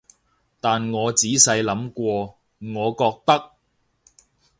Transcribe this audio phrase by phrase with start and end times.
[0.59, 3.51] 但我仔細諗過，我覺得